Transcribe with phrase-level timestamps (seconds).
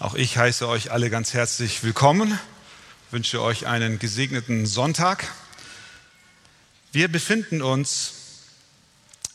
[0.00, 2.38] Auch ich heiße euch alle ganz herzlich willkommen,
[3.10, 5.26] wünsche euch einen gesegneten Sonntag.
[6.92, 8.12] Wir befinden uns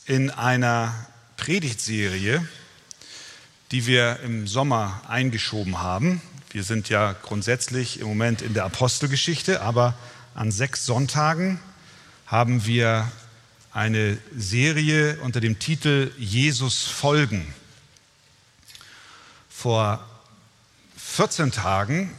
[0.06, 0.96] in einer
[1.36, 2.48] Predigtserie,
[3.72, 6.22] die wir im Sommer eingeschoben haben.
[6.52, 9.96] Wir sind ja grundsätzlich im Moment in der Apostelgeschichte, aber
[10.34, 11.60] an sechs Sonntagen
[12.26, 13.12] haben wir
[13.74, 17.54] eine Serie unter dem Titel Jesus folgen.
[19.50, 20.08] Vor
[21.16, 22.10] 14 Tagen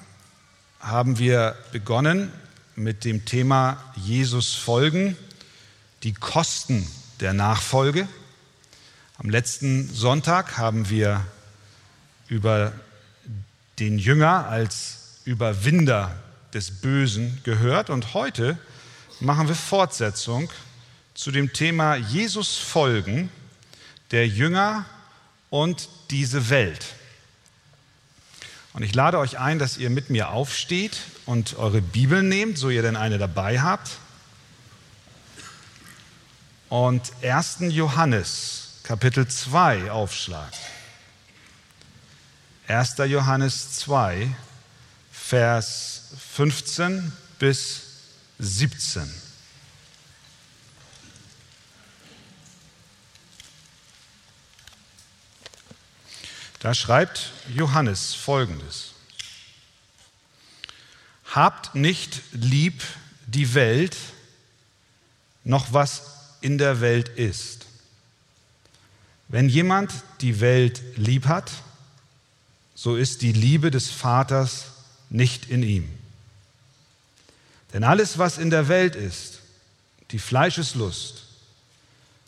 [0.79, 2.33] haben wir begonnen
[2.77, 5.17] mit dem Thema Jesus folgen,
[6.05, 6.87] die Kosten
[7.19, 8.07] der Nachfolge.
[9.19, 11.27] Am letzten Sonntag haben wir
[12.29, 12.73] über
[13.81, 16.15] den Jünger als Überwinder
[16.53, 18.57] des Bösen gehört und heute
[19.19, 20.49] machen wir Fortsetzung
[21.15, 23.29] zu dem Thema Jesus folgen,
[24.13, 24.87] der Jünger
[25.51, 26.95] und diese Welt.
[28.75, 32.71] Und ich lade euch ein, dass ihr mit mir aufsteht und eure Bibel nehmt, so
[32.71, 33.99] ihr denn eine dabei habt.
[36.69, 37.59] Und 1.
[37.69, 40.59] Johannes, Kapitel 2 aufschlagt.
[42.67, 42.97] 1.
[43.07, 44.35] Johannes 2,
[45.13, 47.83] Vers 15 bis
[48.41, 49.24] 17.
[56.65, 58.93] Da schreibt Johannes Folgendes.
[61.27, 62.83] Habt nicht lieb
[63.27, 63.95] die Welt,
[65.45, 66.05] noch was
[66.41, 67.67] in der Welt ist.
[69.29, 69.93] Wenn jemand
[70.23, 71.51] die Welt lieb hat,
[72.75, 74.69] so ist die Liebe des Vaters
[75.11, 75.91] nicht in ihm.
[77.75, 79.41] Denn alles, was in der Welt ist,
[80.13, 81.27] die Fleischeslust,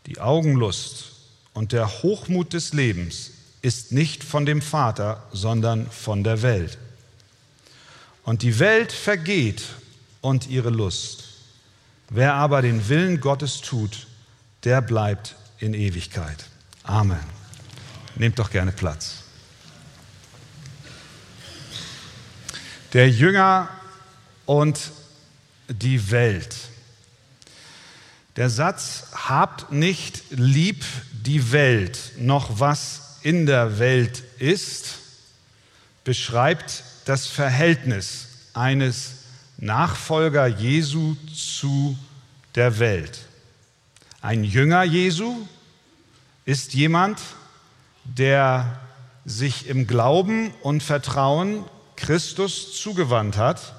[0.05, 1.13] die Augenlust
[1.55, 3.31] und der Hochmut des Lebens,
[3.63, 6.79] ist nicht von dem Vater, sondern von der Welt.
[8.23, 9.63] Und die Welt vergeht
[10.21, 11.25] und ihre Lust.
[12.11, 14.07] Wer aber den Willen Gottes tut,
[14.65, 16.45] der bleibt in Ewigkeit.
[16.83, 17.21] Amen.
[18.15, 19.25] Nehmt doch gerne Platz.
[22.93, 23.69] Der Jünger
[24.47, 24.93] und
[25.69, 26.57] die Welt.
[28.37, 34.99] Der Satz, habt nicht lieb die Welt, noch was in der Welt ist,
[36.05, 39.15] beschreibt das Verhältnis eines
[39.59, 41.99] Nachfolger Jesu zu
[42.55, 43.19] der Welt.
[44.21, 45.35] Ein Jünger Jesu
[46.45, 47.19] ist jemand,
[48.05, 48.79] der
[49.25, 51.65] sich im Glauben und Vertrauen
[51.97, 53.75] Christus zugewandt hat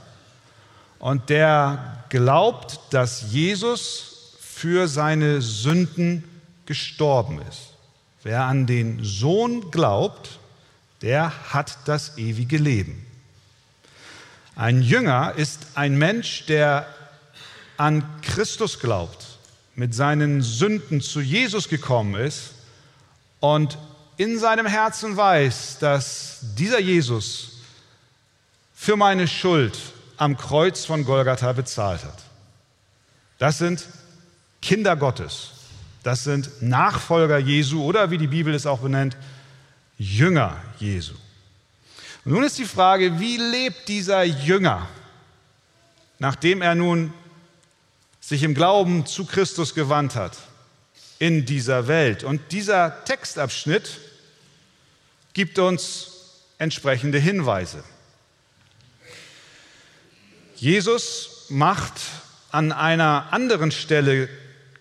[1.00, 6.26] und der glaubt, dass Jesus für seine Sünden
[6.66, 7.77] gestorben ist.
[8.24, 10.40] Wer an den Sohn glaubt,
[11.02, 13.06] der hat das ewige Leben.
[14.56, 16.88] Ein Jünger ist ein Mensch, der
[17.78, 19.38] an Christus glaubt,
[19.76, 22.54] mit seinen Sünden zu Jesus gekommen ist
[23.40, 23.78] und
[24.18, 27.60] in seinem Herzen weiß, dass dieser Jesus
[28.74, 29.78] für meine Schuld
[30.18, 32.24] am Kreuz von Golgatha bezahlt hat.
[33.38, 33.86] Das sind
[34.62, 35.52] Kinder Gottes.
[36.08, 39.18] Das sind Nachfolger Jesu oder wie die Bibel es auch benennt,
[39.98, 41.16] Jünger Jesu.
[42.24, 44.88] Und nun ist die Frage, wie lebt dieser Jünger,
[46.18, 47.14] nachdem er nun
[48.22, 50.38] sich im Glauben zu Christus gewandt hat,
[51.20, 52.24] in dieser Welt?
[52.24, 54.00] Und dieser Textabschnitt
[55.34, 56.12] gibt uns
[56.58, 57.84] entsprechende Hinweise.
[60.56, 62.00] Jesus macht
[62.50, 64.30] an einer anderen Stelle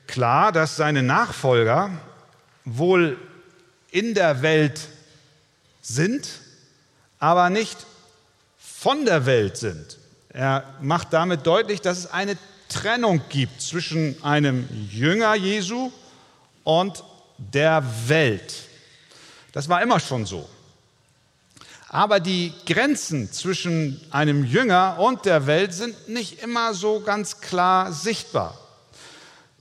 [0.06, 1.90] klar, dass seine Nachfolger
[2.64, 3.18] wohl
[3.90, 4.80] in der Welt
[5.82, 6.28] sind,
[7.18, 7.78] aber nicht
[8.58, 9.98] von der Welt sind.
[10.28, 12.36] Er macht damit deutlich, dass es eine
[12.68, 15.90] Trennung gibt zwischen einem Jünger Jesu
[16.64, 17.02] und
[17.38, 18.54] der Welt.
[19.52, 20.48] Das war immer schon so.
[21.88, 27.92] Aber die Grenzen zwischen einem Jünger und der Welt sind nicht immer so ganz klar
[27.92, 28.58] sichtbar.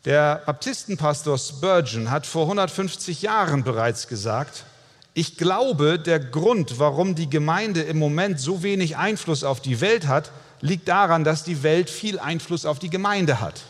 [0.05, 4.65] Der Baptistenpastor Spurgeon hat vor 150 Jahren bereits gesagt,
[5.15, 10.07] ich glaube, der Grund, warum die Gemeinde im Moment so wenig Einfluss auf die Welt
[10.07, 10.31] hat,
[10.61, 13.63] liegt daran, dass die Welt viel Einfluss auf die Gemeinde hat.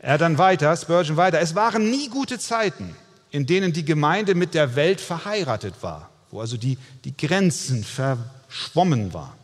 [0.00, 2.94] Er dann weiter, Spurgeon weiter, es waren nie gute Zeiten,
[3.30, 9.14] in denen die Gemeinde mit der Welt verheiratet war, wo also die, die Grenzen verschwommen
[9.14, 9.41] waren.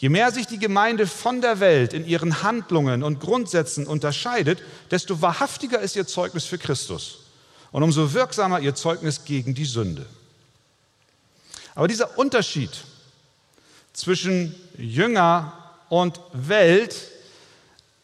[0.00, 5.20] Je mehr sich die Gemeinde von der Welt in ihren Handlungen und Grundsätzen unterscheidet, desto
[5.20, 7.18] wahrhaftiger ist ihr Zeugnis für Christus
[7.70, 10.06] und umso wirksamer ihr Zeugnis gegen die Sünde.
[11.74, 12.70] Aber dieser Unterschied
[13.92, 15.52] zwischen Jünger
[15.90, 16.96] und Welt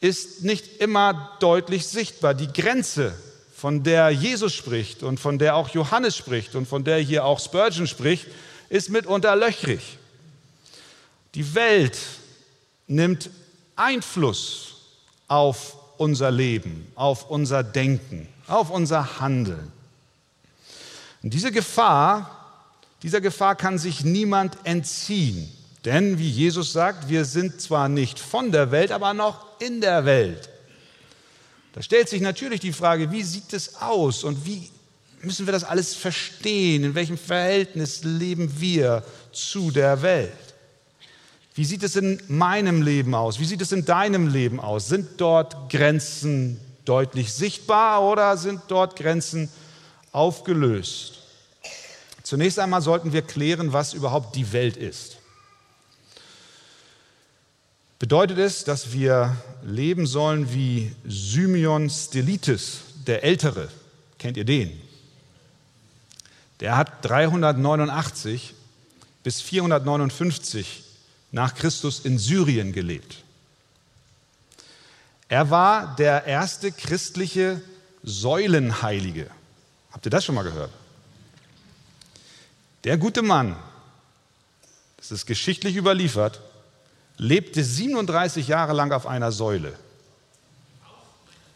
[0.01, 2.35] ist nicht immer deutlich sichtbar.
[2.35, 3.15] Die Grenze,
[3.55, 7.41] von der Jesus spricht und von der auch Johannes spricht und von der hier auch
[7.41, 8.27] Spurgeon spricht,
[8.69, 9.97] ist mitunter löchrig.
[11.35, 11.99] Die Welt
[12.87, 13.31] nimmt
[13.75, 14.77] Einfluss
[15.29, 19.73] auf unser Leben, auf unser Denken, auf unser Handeln.
[21.23, 22.31] Und diese Gefahr,
[23.03, 25.51] dieser Gefahr kann sich niemand entziehen.
[25.85, 30.05] Denn, wie Jesus sagt, wir sind zwar nicht von der Welt, aber noch in der
[30.05, 30.49] Welt.
[31.73, 34.69] Da stellt sich natürlich die Frage, wie sieht es aus und wie
[35.21, 36.85] müssen wir das alles verstehen?
[36.85, 40.46] In welchem Verhältnis leben wir zu der Welt?
[41.57, 43.41] Wie sieht es in meinem Leben aus?
[43.41, 44.89] Wie sieht es in deinem Leben aus?
[44.89, 49.49] Sind dort Grenzen deutlich sichtbar oder sind dort Grenzen
[50.13, 51.23] aufgelöst?
[52.23, 55.17] Zunächst einmal sollten wir klären, was überhaupt die Welt ist.
[57.99, 63.71] Bedeutet es, dass wir leben sollen wie Symeon Stylites, der Ältere?
[64.19, 64.79] Kennt ihr den?
[66.61, 68.53] Der hat 389
[69.23, 70.83] bis 459
[71.31, 73.17] nach Christus in Syrien gelebt.
[75.29, 77.61] Er war der erste christliche
[78.03, 79.29] Säulenheilige.
[79.91, 80.71] Habt ihr das schon mal gehört?
[82.85, 83.57] Der gute Mann,
[84.97, 86.41] das ist geschichtlich überliefert,
[87.17, 89.73] lebte 37 Jahre lang auf einer Säule.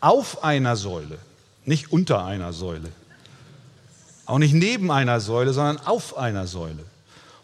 [0.01, 1.19] Auf einer Säule,
[1.65, 2.91] nicht unter einer Säule.
[4.27, 6.85] Auch nicht neben einer Säule, sondern auf einer Säule.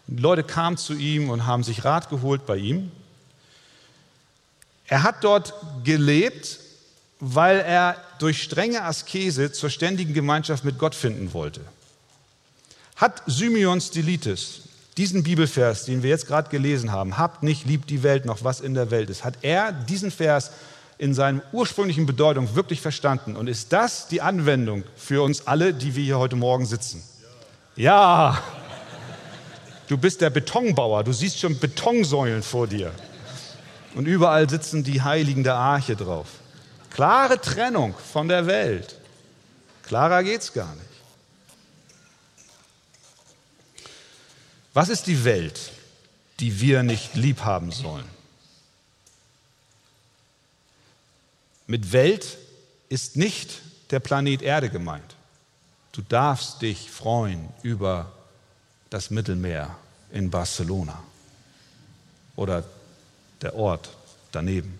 [0.07, 2.91] Leute kamen zu ihm und haben sich Rat geholt bei ihm.
[4.87, 6.59] Er hat dort gelebt,
[7.19, 11.61] weil er durch strenge Askese zur ständigen Gemeinschaft mit Gott finden wollte
[12.97, 14.61] hat Symeon Stylites
[14.97, 18.59] diesen Bibelvers, den wir jetzt gerade gelesen haben, habt nicht lieb die Welt noch, was
[18.59, 20.49] in der Welt ist, hat er diesen Vers
[20.97, 23.35] in seiner ursprünglichen Bedeutung wirklich verstanden.
[23.35, 27.03] Und ist das die Anwendung für uns alle, die wir hier heute Morgen sitzen?
[27.75, 28.31] Ja.
[28.31, 28.43] ja.
[29.87, 32.93] Du bist der Betonbauer, du siehst schon Betonsäulen vor dir.
[33.95, 36.27] Und überall sitzen die Heiligen der Arche drauf.
[36.91, 38.99] Klare Trennung von der Welt.
[39.83, 40.85] Klarer geht's gar nicht.
[44.73, 45.71] Was ist die Welt,
[46.39, 48.07] die wir nicht lieb haben sollen?
[51.65, 52.37] Mit Welt
[52.89, 55.15] ist nicht der Planet Erde gemeint.
[55.93, 58.11] Du darfst dich freuen über
[58.89, 59.75] das Mittelmeer
[60.11, 61.01] in Barcelona
[62.35, 62.63] oder
[63.41, 63.89] der Ort
[64.31, 64.79] daneben.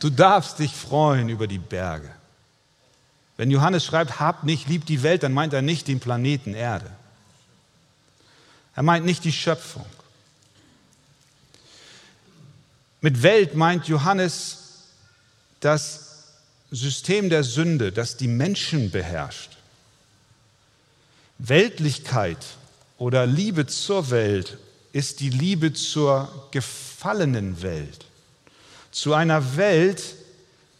[0.00, 2.10] Du darfst dich freuen über die Berge.
[3.36, 6.90] Wenn Johannes schreibt, habt nicht lieb die Welt, dann meint er nicht den Planeten Erde.
[8.74, 9.86] Er meint nicht die Schöpfung.
[13.00, 14.84] Mit Welt meint Johannes
[15.60, 16.24] das
[16.70, 19.55] System der Sünde, das die Menschen beherrscht.
[21.38, 22.38] Weltlichkeit
[22.98, 24.58] oder Liebe zur Welt
[24.92, 28.06] ist die Liebe zur gefallenen Welt,
[28.90, 30.02] zu einer Welt,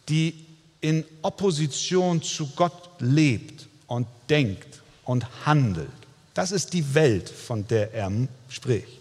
[0.09, 0.45] die
[0.81, 5.89] in Opposition zu Gott lebt und denkt und handelt.
[6.33, 8.11] Das ist die Welt, von der er
[8.49, 8.97] spricht.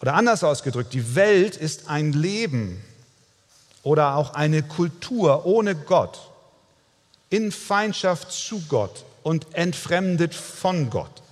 [0.00, 2.82] Oder anders ausgedrückt, die Welt ist ein Leben
[3.82, 6.20] oder auch eine Kultur ohne Gott,
[7.30, 11.22] in Feindschaft zu Gott und entfremdet von Gott.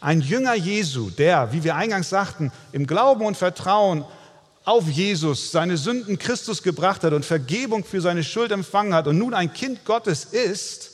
[0.00, 4.04] Ein Jünger Jesu, der, wie wir eingangs sagten, im Glauben und Vertrauen
[4.64, 9.18] auf Jesus seine Sünden Christus gebracht hat und Vergebung für seine Schuld empfangen hat und
[9.18, 10.90] nun ein Kind Gottes ist,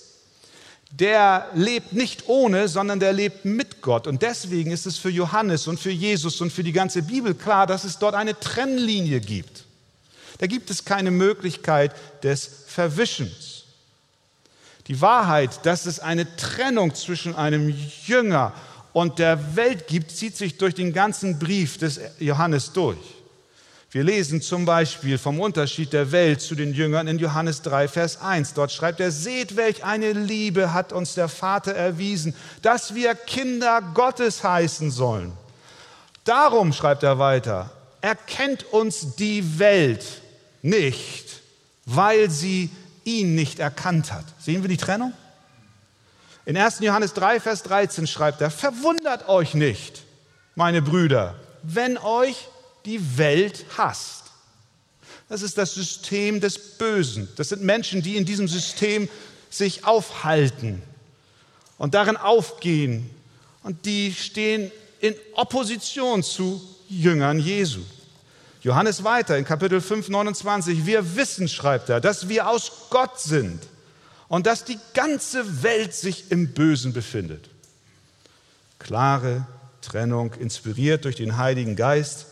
[0.90, 4.06] der lebt nicht ohne, sondern der lebt mit Gott.
[4.06, 7.66] Und deswegen ist es für Johannes und für Jesus und für die ganze Bibel klar,
[7.66, 9.64] dass es dort eine Trennlinie gibt.
[10.38, 13.55] Da gibt es keine Möglichkeit des Verwischens.
[14.88, 17.74] Die Wahrheit, dass es eine Trennung zwischen einem
[18.04, 18.52] Jünger
[18.92, 22.98] und der Welt gibt, zieht sich durch den ganzen Brief des Johannes durch.
[23.90, 28.20] Wir lesen zum Beispiel vom Unterschied der Welt zu den Jüngern in Johannes 3, Vers
[28.20, 28.54] 1.
[28.54, 33.80] Dort schreibt er, seht, welch eine Liebe hat uns der Vater erwiesen, dass wir Kinder
[33.94, 35.32] Gottes heißen sollen.
[36.24, 40.04] Darum, schreibt er weiter, erkennt uns die Welt
[40.62, 41.40] nicht,
[41.86, 42.70] weil sie
[43.06, 44.26] ihn nicht erkannt hat.
[44.38, 45.14] Sehen wir die Trennung?
[46.44, 46.80] In 1.
[46.80, 50.02] Johannes 3, Vers 13 schreibt er, verwundert euch nicht,
[50.54, 52.48] meine Brüder, wenn euch
[52.84, 54.24] die Welt hasst.
[55.28, 57.28] Das ist das System des Bösen.
[57.36, 59.08] Das sind Menschen, die in diesem System
[59.50, 60.82] sich aufhalten
[61.78, 63.10] und darin aufgehen.
[63.62, 64.70] Und die stehen
[65.00, 67.80] in Opposition zu Jüngern Jesu.
[68.66, 70.86] Johannes weiter in Kapitel 5, 29.
[70.86, 73.62] Wir wissen, schreibt er, dass wir aus Gott sind
[74.26, 77.48] und dass die ganze Welt sich im Bösen befindet.
[78.80, 79.46] Klare
[79.82, 82.26] Trennung, inspiriert durch den Heiligen Geist,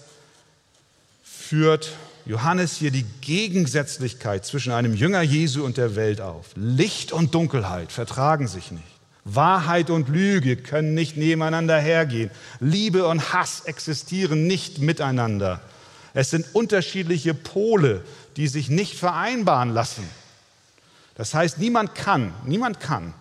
[1.22, 1.92] führt
[2.26, 6.46] Johannes hier die Gegensätzlichkeit zwischen einem Jünger Jesu und der Welt auf.
[6.56, 8.82] Licht und Dunkelheit vertragen sich nicht.
[9.24, 12.32] Wahrheit und Lüge können nicht nebeneinander hergehen.
[12.58, 15.60] Liebe und Hass existieren nicht miteinander.
[16.14, 18.02] Es sind unterschiedliche Pole,
[18.36, 20.08] die sich nicht vereinbaren lassen.
[21.16, 23.14] Das heißt, niemand kann, niemand kann,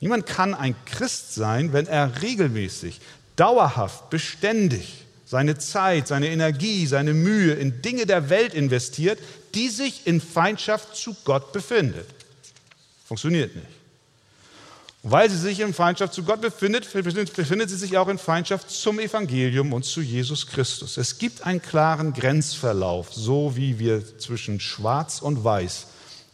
[0.00, 3.00] niemand kann ein Christ sein, wenn er regelmäßig,
[3.36, 9.18] dauerhaft, beständig seine Zeit, seine Energie, seine Mühe in Dinge der Welt investiert,
[9.54, 12.06] die sich in Feindschaft zu Gott befindet.
[13.04, 13.81] Funktioniert nicht.
[15.04, 19.00] Weil sie sich in Feindschaft zu Gott befindet, befindet sie sich auch in Feindschaft zum
[19.00, 20.96] Evangelium und zu Jesus Christus.
[20.96, 25.86] Es gibt einen klaren Grenzverlauf, so wie wir zwischen Schwarz und Weiß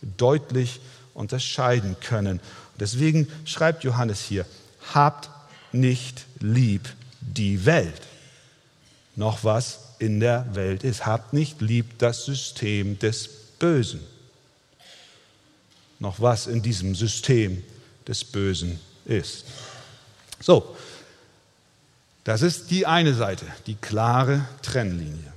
[0.02, 0.80] deutlich
[1.14, 2.40] unterscheiden können.
[2.78, 4.44] Deswegen schreibt Johannes hier,
[4.92, 5.30] habt
[5.72, 6.88] nicht lieb
[7.22, 8.02] die Welt,
[9.16, 11.06] noch was in der Welt ist.
[11.06, 14.00] Habt nicht lieb das System des Bösen,
[15.98, 17.64] noch was in diesem System
[18.09, 19.45] des Bösen ist.
[20.41, 20.75] So,
[22.25, 25.33] das ist die eine Seite, die klare Trennlinie.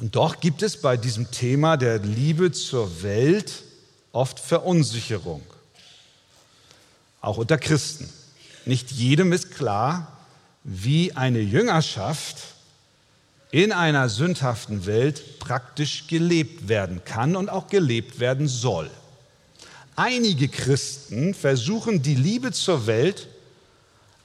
[0.00, 3.64] Und doch gibt es bei diesem Thema der Liebe zur Welt
[4.12, 5.42] oft Verunsicherung,
[7.20, 8.08] auch unter Christen.
[8.64, 10.16] Nicht jedem ist klar,
[10.64, 12.38] wie eine Jüngerschaft
[13.50, 18.90] in einer sündhaften Welt praktisch gelebt werden kann und auch gelebt werden soll.
[20.02, 23.28] Einige Christen versuchen die Liebe zur Welt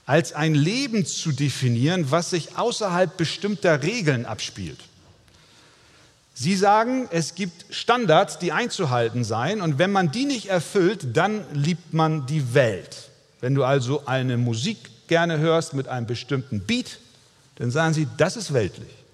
[0.05, 4.79] als ein Leben zu definieren, was sich außerhalb bestimmter Regeln abspielt.
[6.33, 11.43] Sie sagen, es gibt Standards, die einzuhalten seien, und wenn man die nicht erfüllt, dann
[11.53, 13.09] liebt man die Welt.
[13.41, 14.77] Wenn du also eine Musik
[15.07, 16.99] gerne hörst mit einem bestimmten Beat,
[17.55, 19.04] dann sagen sie, das ist weltlich.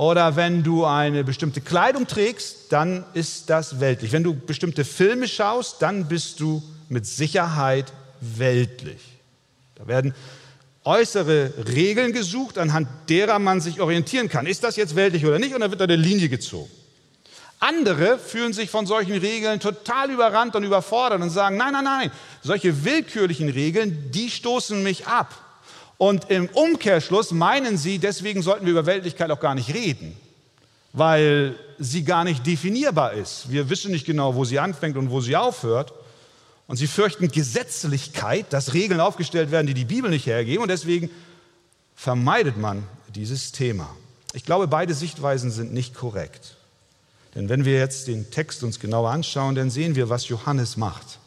[0.00, 4.12] Oder wenn du eine bestimmte Kleidung trägst, dann ist das weltlich.
[4.12, 7.92] Wenn du bestimmte Filme schaust, dann bist du mit Sicherheit
[8.22, 9.02] weltlich.
[9.74, 10.14] Da werden
[10.84, 14.46] äußere Regeln gesucht, anhand derer man sich orientieren kann.
[14.46, 15.52] Ist das jetzt weltlich oder nicht?
[15.52, 16.70] Und dann wird da eine Linie gezogen.
[17.58, 22.10] Andere fühlen sich von solchen Regeln total überrannt und überfordert und sagen, nein, nein, nein,
[22.40, 25.49] solche willkürlichen Regeln, die stoßen mich ab.
[26.00, 30.16] Und im Umkehrschluss meinen sie, deswegen sollten wir über Weltlichkeit auch gar nicht reden,
[30.94, 33.50] weil sie gar nicht definierbar ist.
[33.52, 35.92] Wir wissen nicht genau, wo sie anfängt und wo sie aufhört.
[36.66, 40.62] Und sie fürchten Gesetzlichkeit, dass Regeln aufgestellt werden, die die Bibel nicht hergeben.
[40.62, 41.10] Und deswegen
[41.94, 42.82] vermeidet man
[43.14, 43.94] dieses Thema.
[44.32, 46.56] Ich glaube, beide Sichtweisen sind nicht korrekt.
[47.34, 51.18] Denn wenn wir jetzt den Text uns genauer anschauen, dann sehen wir, was Johannes macht.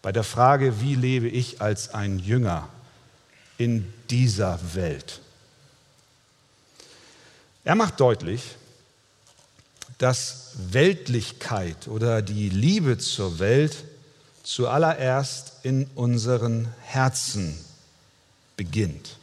[0.00, 2.68] Bei der Frage, wie lebe ich als ein Jünger
[3.60, 5.20] in dieser Welt.
[7.62, 8.56] Er macht deutlich,
[9.98, 13.84] dass Weltlichkeit oder die Liebe zur Welt
[14.44, 17.62] zuallererst in unseren Herzen
[18.56, 19.18] beginnt.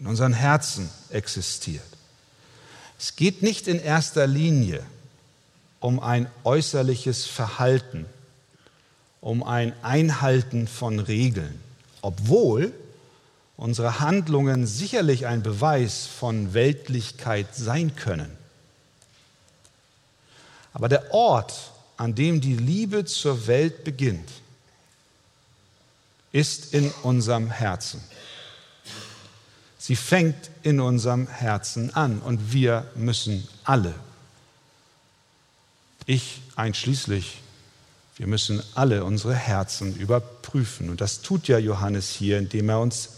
[0.00, 1.86] In unseren Herzen existiert.
[2.98, 4.84] Es geht nicht in erster Linie
[5.78, 8.06] um ein äußerliches Verhalten,
[9.24, 11.58] um ein Einhalten von Regeln,
[12.02, 12.74] obwohl
[13.56, 18.30] unsere Handlungen sicherlich ein Beweis von Weltlichkeit sein können.
[20.74, 21.54] Aber der Ort,
[21.96, 24.28] an dem die Liebe zur Welt beginnt,
[26.32, 28.02] ist in unserem Herzen.
[29.78, 33.94] Sie fängt in unserem Herzen an und wir müssen alle,
[36.04, 37.40] ich einschließlich,
[38.16, 40.88] wir müssen alle unsere Herzen überprüfen.
[40.90, 43.10] Und das tut ja Johannes hier, indem er uns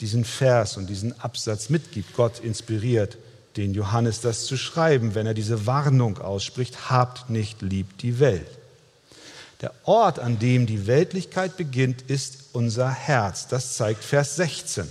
[0.00, 2.14] diesen Vers und diesen Absatz mitgibt.
[2.14, 3.18] Gott inspiriert
[3.56, 8.46] den Johannes, das zu schreiben, wenn er diese Warnung ausspricht, habt nicht lieb die Welt.
[9.60, 13.48] Der Ort, an dem die Weltlichkeit beginnt, ist unser Herz.
[13.48, 14.88] Das zeigt Vers 16.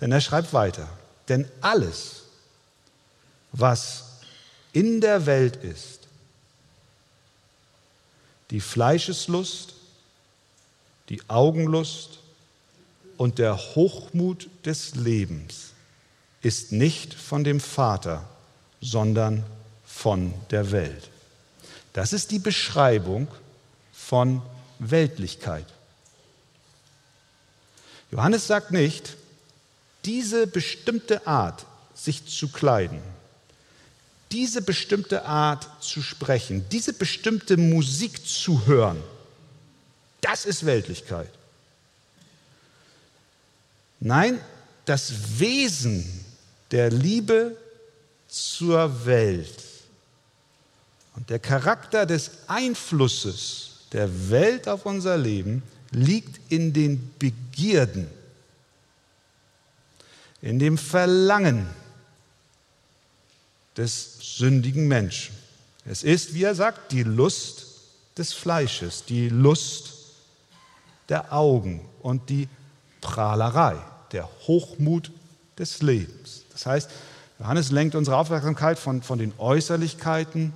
[0.00, 0.88] Denn er schreibt weiter,
[1.28, 2.22] denn alles,
[3.52, 4.04] was
[4.72, 6.03] in der Welt ist,
[8.50, 9.74] die Fleischeslust,
[11.08, 12.18] die Augenlust
[13.16, 15.72] und der Hochmut des Lebens
[16.42, 18.28] ist nicht von dem Vater,
[18.80, 19.44] sondern
[19.86, 21.08] von der Welt.
[21.92, 23.28] Das ist die Beschreibung
[23.92, 24.42] von
[24.78, 25.66] Weltlichkeit.
[28.10, 29.16] Johannes sagt nicht,
[30.04, 33.00] diese bestimmte Art, sich zu kleiden,
[34.34, 39.00] diese bestimmte Art zu sprechen, diese bestimmte Musik zu hören,
[40.20, 41.30] das ist Weltlichkeit.
[44.00, 44.40] Nein,
[44.86, 46.24] das Wesen
[46.72, 47.56] der Liebe
[48.26, 49.62] zur Welt
[51.14, 55.62] und der Charakter des Einflusses der Welt auf unser Leben
[55.92, 58.08] liegt in den Begierden,
[60.42, 61.68] in dem Verlangen
[63.76, 65.34] des sündigen Menschen.
[65.84, 67.66] Es ist, wie er sagt, die Lust
[68.16, 69.92] des Fleisches, die Lust
[71.08, 72.48] der Augen und die
[73.00, 73.76] Prahlerei,
[74.12, 75.10] der Hochmut
[75.58, 76.42] des Lebens.
[76.52, 76.90] Das heißt,
[77.38, 80.52] Johannes lenkt unsere Aufmerksamkeit von, von den Äußerlichkeiten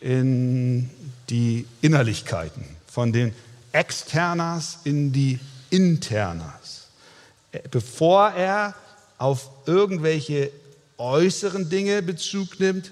[0.00, 0.88] in
[1.28, 3.34] die Innerlichkeiten, von den
[3.72, 5.38] Externas in die
[5.70, 6.88] Internas.
[7.70, 8.74] Bevor er
[9.18, 10.50] auf irgendwelche
[10.98, 12.90] äußeren Dinge Bezug nimmt,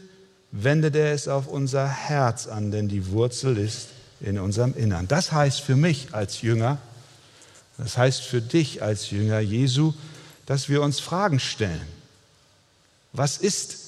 [0.53, 3.89] wendet er es auf unser Herz an, denn die Wurzel ist
[4.21, 5.09] in unserem Innern.
[5.09, 6.79] Das heißt für mich als Jünger,
[7.79, 9.95] das heißt für dich als Jünger Jesu,
[10.47, 11.87] dass wir uns Fragen stellen.
[13.13, 13.79] Was ist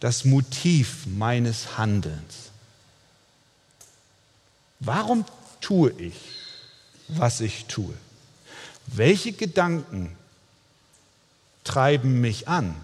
[0.00, 2.50] das Motiv meines Handelns?
[4.80, 5.24] Warum
[5.60, 6.14] tue ich,
[7.08, 7.94] was ich tue?
[8.86, 10.16] Welche Gedanken
[11.64, 12.74] treiben mich an,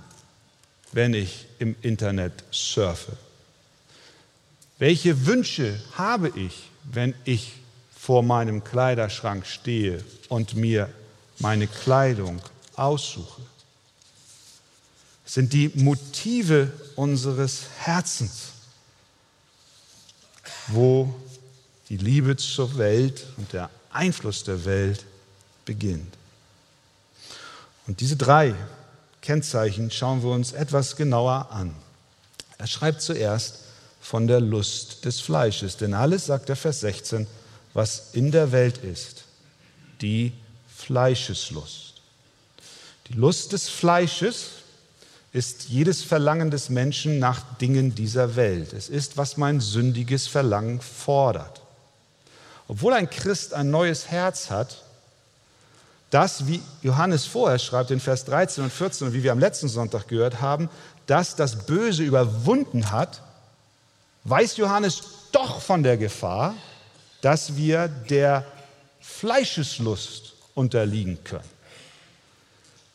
[0.97, 3.13] wenn ich im Internet surfe?
[4.79, 7.53] Welche Wünsche habe ich, wenn ich
[7.95, 10.89] vor meinem Kleiderschrank stehe und mir
[11.39, 12.41] meine Kleidung
[12.77, 13.43] aussuche?
[15.27, 18.53] Es sind die Motive unseres Herzens,
[20.69, 21.15] wo
[21.91, 25.05] die Liebe zur Welt und der Einfluss der Welt
[25.67, 26.15] beginnt.
[27.87, 28.55] Und diese drei
[29.27, 31.75] Kennzeichen schauen wir uns etwas genauer an.
[32.59, 33.65] Er schreibt zuerst
[34.01, 37.27] von der Lust des Fleisches, denn alles, sagt der Vers 16,
[37.75, 39.25] was in der Welt ist,
[40.01, 40.33] die
[40.77, 41.95] Fleischeslust.
[43.09, 44.51] Die Lust des Fleisches
[45.33, 48.73] ist jedes Verlangen des Menschen nach Dingen dieser Welt.
[48.73, 51.63] Es ist, was mein sündiges Verlangen fordert.
[52.69, 54.85] Obwohl ein Christ ein neues Herz hat,
[56.17, 59.69] das, wie Johannes vorher schreibt in Vers 13 und 14 und wie wir am letzten
[59.69, 60.71] Sonntag gehört haben,
[61.07, 63.21] dass das Böse überwunden hat,
[64.25, 66.55] weiß Johannes doch von der Gefahr,
[67.21, 68.47] dass wir der
[68.99, 71.45] Fleischeslust unterliegen können.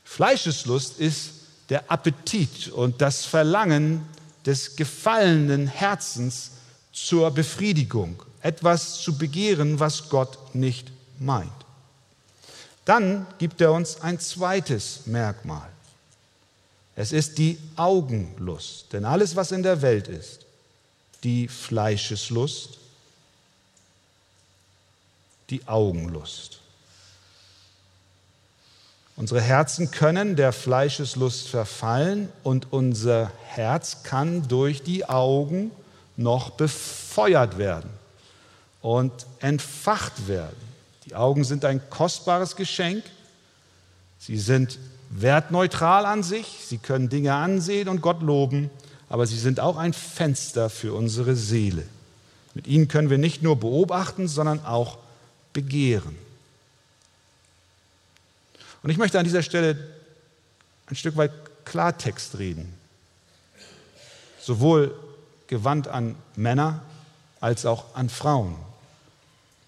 [0.03, 1.29] Fleischeslust ist
[1.69, 4.03] der Appetit und das Verlangen
[4.47, 6.53] des gefallenen Herzens
[6.91, 11.60] zur Befriedigung etwas zu begehren, was Gott nicht meint.
[12.91, 15.69] Dann gibt er uns ein zweites Merkmal.
[16.93, 20.45] Es ist die Augenlust, denn alles, was in der Welt ist,
[21.23, 22.79] die Fleischeslust,
[25.51, 26.59] die Augenlust.
[29.15, 35.71] Unsere Herzen können der Fleischeslust verfallen und unser Herz kann durch die Augen
[36.17, 37.89] noch befeuert werden
[38.81, 40.70] und entfacht werden.
[41.11, 43.03] Die Augen sind ein kostbares Geschenk.
[44.17, 46.59] Sie sind wertneutral an sich.
[46.65, 48.69] Sie können Dinge ansehen und Gott loben,
[49.09, 51.83] aber sie sind auch ein Fenster für unsere Seele.
[52.53, 54.99] Mit ihnen können wir nicht nur beobachten, sondern auch
[55.51, 56.15] begehren.
[58.81, 59.75] Und ich möchte an dieser Stelle
[60.87, 61.33] ein Stück weit
[61.65, 62.73] Klartext reden.
[64.39, 64.97] Sowohl
[65.47, 66.79] gewandt an Männer
[67.41, 68.55] als auch an Frauen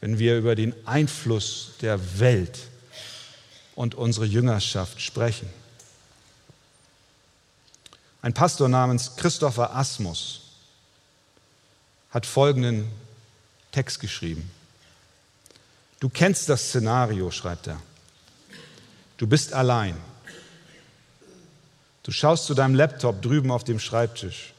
[0.04, 2.60] wenn wir über den Einfluss der Welt
[3.74, 5.48] und unsere Jüngerschaft sprechen.
[8.22, 10.42] Ein Pastor namens Christopher Asmus
[12.10, 12.92] hat folgenden
[13.72, 14.52] Text geschrieben.
[16.02, 17.80] Du kennst das Szenario, schreibt er.
[19.16, 19.96] Du bist allein.
[22.04, 24.53] Du schaust zu deinem Laptop drüben auf dem Schreibtisch.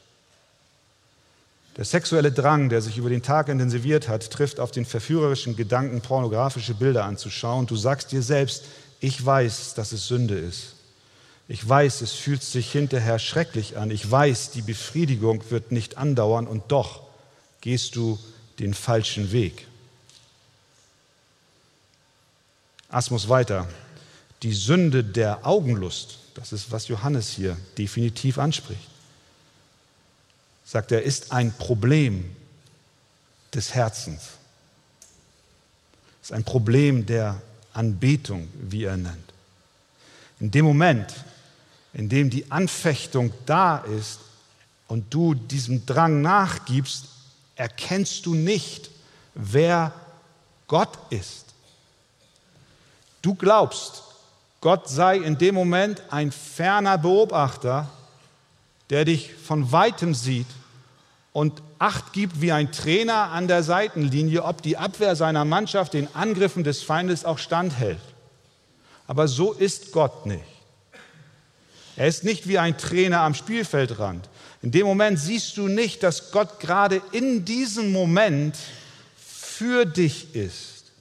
[1.77, 5.99] Der sexuelle Drang, der sich über den Tag intensiviert hat, trifft auf den verführerischen Gedanken,
[5.99, 7.67] pornografische Bilder anzuschauen.
[7.67, 8.63] Du sagst dir selbst,
[9.01, 10.75] ich weiß, dass es Sünde ist.
[11.49, 13.91] Ich weiß, es fühlt sich hinterher schrecklich an.
[13.91, 17.03] Ich weiß, die Befriedigung wird nicht andauern und doch
[17.59, 18.17] gehst du
[18.59, 19.67] den falschen Weg.
[22.87, 23.67] Asmus weiter.
[24.43, 28.94] Die Sünde der Augenlust, das ist, was Johannes hier definitiv anspricht
[30.65, 32.35] sagt er, ist ein Problem
[33.53, 34.31] des Herzens.
[36.21, 37.39] Ist ein Problem der
[37.73, 39.33] Anbetung, wie er nennt.
[40.39, 41.13] In dem Moment,
[41.93, 44.19] in dem die Anfechtung da ist
[44.87, 47.05] und du diesem Drang nachgibst,
[47.55, 48.89] erkennst du nicht,
[49.33, 49.93] wer
[50.67, 51.45] Gott ist.
[53.21, 54.03] Du glaubst,
[54.61, 57.89] Gott sei in dem Moment ein ferner Beobachter,
[58.89, 60.47] der dich von weitem sieht
[61.33, 66.07] und Acht gibt wie ein Trainer an der Seitenlinie, ob die Abwehr seiner Mannschaft den
[66.15, 67.99] Angriffen des Feindes auch standhält.
[69.07, 70.43] Aber so ist Gott nicht.
[71.97, 74.29] Er ist nicht wie ein Trainer am Spielfeldrand.
[74.61, 78.57] In dem Moment siehst du nicht, dass Gott gerade in diesem Moment
[79.17, 80.91] für dich ist.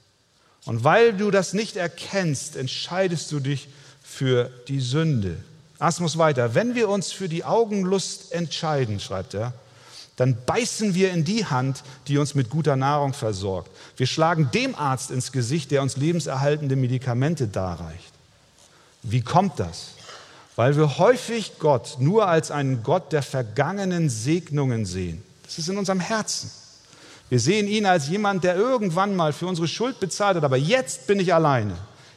[0.65, 3.69] Und weil du das nicht erkennst, entscheidest du dich
[4.03, 5.37] für die Sünde.
[5.79, 6.55] Asmus weiter.
[6.55, 9.53] Wenn wir uns für die Augenlust entscheiden, schreibt er,
[10.17, 13.71] dann beißen wir in die Hand, die uns mit guter Nahrung versorgt.
[13.97, 18.13] Wir schlagen dem Arzt ins Gesicht, der uns lebenserhaltende Medikamente darreicht.
[19.03, 19.89] Wie kommt das?
[20.57, 25.23] Weil wir häufig Gott nur als einen Gott der vergangenen Segnungen sehen.
[25.43, 26.51] Das ist in unserem Herzen.
[27.29, 31.09] Wir sehen ihn als jemand, der irgendwann mal für unsere Schuld bezahlt hat, aber jetzt
[31.09, 31.77] bin ich alleine.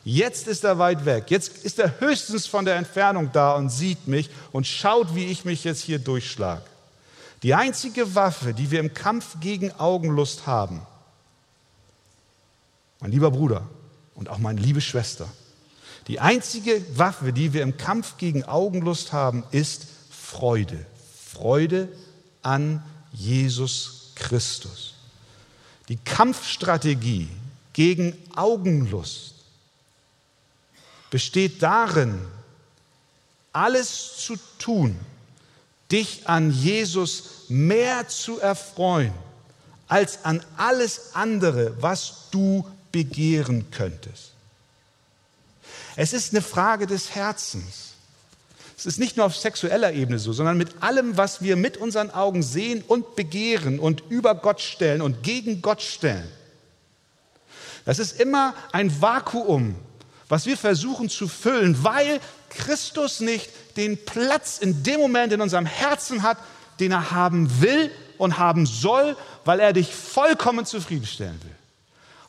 [0.10, 1.26] Jetzt ist er weit weg.
[1.28, 5.44] Jetzt ist er höchstens von der Entfernung da und sieht mich und schaut, wie ich
[5.44, 6.64] mich jetzt hier durchschlage.
[7.44, 10.82] Die einzige Waffe, die wir im Kampf gegen Augenlust haben,
[13.02, 13.68] mein lieber Bruder
[14.16, 15.28] und auch meine liebe Schwester,
[16.08, 20.86] die einzige Waffe, die wir im Kampf gegen Augenlust haben, ist Freude.
[21.34, 21.90] Freude
[22.44, 24.94] an Jesus Christus.
[25.90, 27.28] Die Kampfstrategie
[27.74, 29.37] gegen Augenlust
[31.10, 32.20] besteht darin,
[33.54, 35.00] alles zu tun,
[35.92, 39.14] dich an Jesus mehr zu erfreuen
[39.88, 44.32] als an alles andere, was du begehren könntest.
[45.96, 47.94] Es ist eine Frage des Herzens.
[48.78, 52.12] Es ist nicht nur auf sexueller Ebene so, sondern mit allem, was wir mit unseren
[52.12, 56.28] Augen sehen und begehren und über Gott stellen und gegen Gott stellen.
[57.86, 59.76] Das ist immer ein Vakuum,
[60.30, 65.66] was wir versuchen zu füllen, weil Christus nicht den Platz in dem Moment in unserem
[65.66, 66.38] Herzen hat,
[66.80, 71.56] den er haben will und haben soll, weil er dich vollkommen zufriedenstellen will.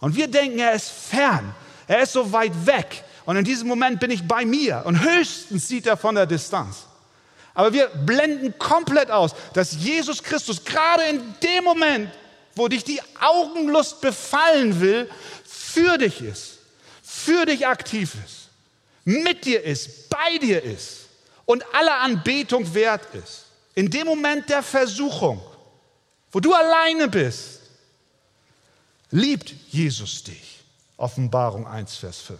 [0.00, 1.54] Und wir denken, er ist fern,
[1.87, 3.04] er ist so weit weg.
[3.24, 6.87] Und in diesem Moment bin ich bei mir und höchstens sieht er von der Distanz.
[7.54, 12.11] Aber wir blenden komplett aus, dass Jesus Christus gerade in dem Moment,
[12.54, 15.11] wo dich die Augenlust befallen will,
[15.44, 16.57] für dich ist,
[17.18, 18.48] für dich aktiv ist,
[19.04, 21.07] mit dir ist, bei dir ist
[21.46, 23.46] und aller Anbetung wert ist.
[23.74, 25.40] In dem Moment der Versuchung,
[26.31, 27.61] wo du alleine bist,
[29.11, 30.61] liebt Jesus dich.
[30.96, 32.38] Offenbarung 1, Vers 5.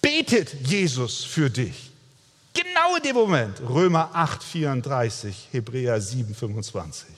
[0.00, 1.90] Betet Jesus für dich.
[2.52, 3.60] Genau in dem Moment.
[3.60, 7.08] Römer 8, 34, Hebräer 7, 25.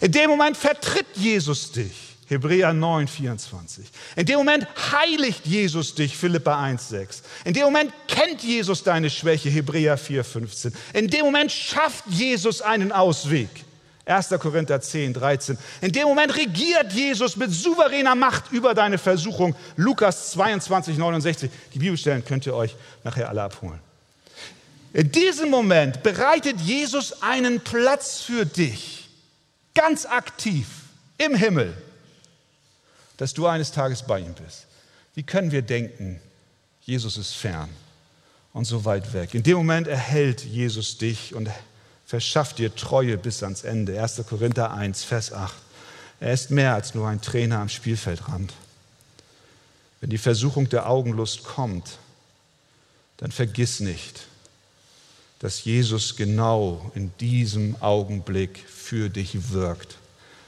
[0.00, 2.09] In dem Moment vertritt Jesus dich.
[2.30, 3.90] Hebräer 9, 24.
[4.14, 7.22] In dem Moment heiligt Jesus dich, Philippa 1, 6.
[7.44, 10.72] In dem Moment kennt Jesus deine Schwäche, Hebräer 4, 15.
[10.92, 13.48] In dem Moment schafft Jesus einen Ausweg,
[14.04, 14.28] 1.
[14.38, 15.58] Korinther 10, 13.
[15.80, 21.50] In dem Moment regiert Jesus mit souveräner Macht über deine Versuchung, Lukas 22, 69.
[21.74, 23.80] Die Bibelstellen könnt ihr euch nachher alle abholen.
[24.92, 29.08] In diesem Moment bereitet Jesus einen Platz für dich,
[29.74, 30.68] ganz aktiv
[31.18, 31.76] im Himmel
[33.20, 34.64] dass du eines Tages bei ihm bist.
[35.14, 36.18] Wie können wir denken,
[36.80, 37.68] Jesus ist fern
[38.54, 39.34] und so weit weg?
[39.34, 41.50] In dem Moment erhält Jesus dich und
[42.06, 44.02] verschafft dir Treue bis ans Ende.
[44.02, 44.22] 1.
[44.26, 45.52] Korinther 1, Vers 8.
[46.20, 48.54] Er ist mehr als nur ein Trainer am Spielfeldrand.
[50.00, 51.98] Wenn die Versuchung der Augenlust kommt,
[53.18, 54.28] dann vergiss nicht,
[55.40, 59.98] dass Jesus genau in diesem Augenblick für dich wirkt,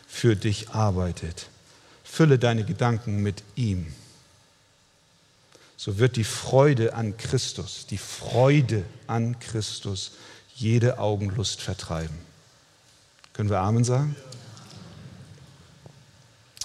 [0.08, 1.48] für dich arbeitet.
[2.12, 3.90] Fülle deine Gedanken mit ihm.
[5.78, 10.12] So wird die Freude an Christus, die Freude an Christus
[10.54, 12.14] jede Augenlust vertreiben.
[13.32, 14.14] Können wir Amen sagen?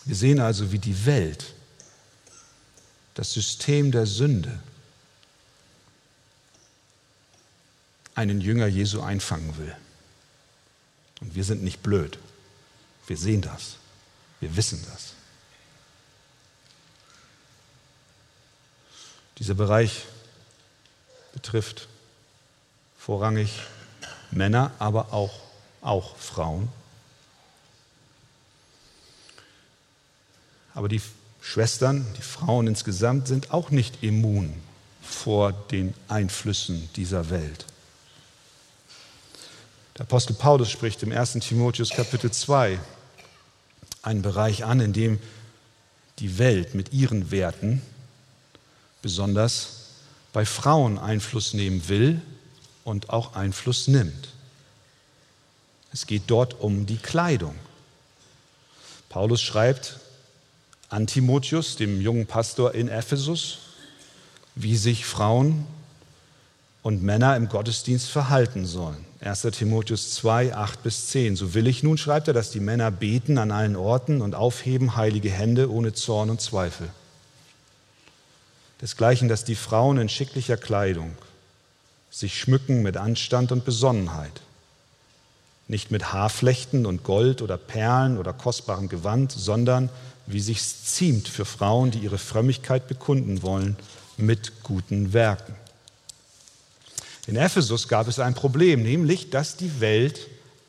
[0.03, 1.53] Wir sehen also, wie die Welt,
[3.13, 4.59] das System der Sünde,
[8.15, 9.73] einen Jünger Jesu einfangen will.
[11.21, 12.19] Und wir sind nicht blöd.
[13.07, 13.77] Wir sehen das.
[14.41, 15.13] Wir wissen das.
[19.39, 20.05] Dieser Bereich
[21.33, 21.87] betrifft
[22.97, 23.51] vorrangig
[24.31, 25.33] Männer, aber auch,
[25.81, 26.69] auch Frauen.
[30.73, 31.01] Aber die
[31.41, 34.53] Schwestern, die Frauen insgesamt, sind auch nicht immun
[35.01, 37.65] vor den Einflüssen dieser Welt.
[39.97, 41.33] Der Apostel Paulus spricht im 1.
[41.33, 42.79] Timotheus Kapitel 2
[44.01, 45.19] einen Bereich an, in dem
[46.19, 47.81] die Welt mit ihren Werten
[49.01, 49.77] besonders
[50.33, 52.21] bei Frauen Einfluss nehmen will
[52.83, 54.29] und auch Einfluss nimmt.
[55.91, 57.55] Es geht dort um die Kleidung.
[59.09, 59.99] Paulus schreibt
[60.89, 63.59] an Timotheus, dem jungen Pastor in Ephesus,
[64.55, 65.65] wie sich Frauen
[66.83, 69.05] und Männer im Gottesdienst verhalten sollen.
[69.19, 69.41] 1.
[69.51, 71.35] Timotheus 2, 8 bis 10.
[71.35, 74.95] So will ich nun, schreibt er, dass die Männer beten an allen Orten und aufheben
[74.95, 76.89] heilige Hände ohne Zorn und Zweifel.
[78.81, 81.15] Desgleichen, dass die Frauen in schicklicher Kleidung
[82.11, 84.41] sich schmücken mit Anstand und Besonnenheit.
[85.67, 89.89] Nicht mit Haarflechten und Gold oder Perlen oder kostbarem Gewand, sondern,
[90.25, 93.75] wie sich's ziemt für Frauen, die ihre Frömmigkeit bekunden wollen,
[94.15, 95.55] mit guten Werken.
[97.27, 100.27] In Ephesus gab es ein Problem, nämlich dass die Welt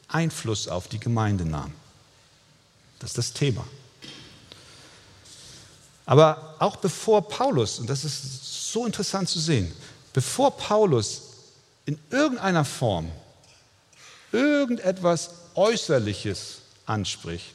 [0.09, 1.73] Einfluss auf die Gemeinde nahm.
[2.99, 3.64] Das ist das Thema.
[6.09, 9.71] Aber auch bevor Paulus, und das ist so interessant zu sehen,
[10.14, 11.21] bevor Paulus
[11.85, 13.12] in irgendeiner Form
[14.33, 17.53] irgendetwas Äußerliches anspricht,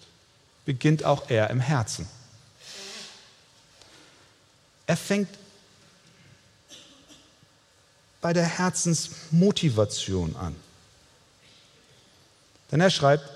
[0.66, 2.08] beginnt auch er im Herzen.
[4.86, 5.30] Er fängt
[8.22, 10.56] bei der Herzensmotivation an.
[12.72, 13.28] Denn er schreibt,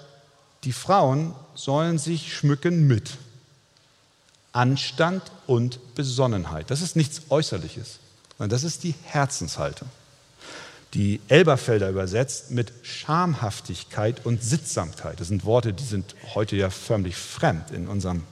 [0.63, 3.17] die Frauen sollen sich schmücken mit
[4.57, 6.71] Anstand und Besonnenheit.
[6.71, 7.99] Das ist nichts Äußerliches,
[8.37, 9.87] sondern das ist die Herzenshaltung.
[10.95, 15.19] Die Elberfelder übersetzt mit Schamhaftigkeit und Sittsamkeit.
[15.19, 18.23] Das sind Worte, die sind heute ja förmlich fremd in unserem